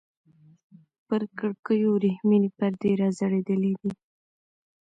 [1.07, 3.73] پر کړکيو ورېښمينې پردې راځړېدلې.